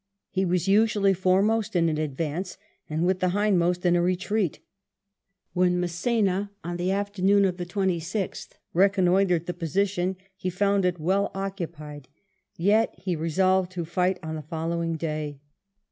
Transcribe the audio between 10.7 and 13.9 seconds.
it well occupied, yet he resolved to